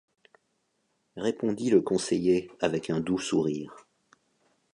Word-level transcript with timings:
répondit 1.15 1.69
le 1.69 1.79
conseiller 1.81 2.49
avec 2.59 2.89
un 2.89 2.99
doux 3.01 3.19
sourire. 3.19 3.85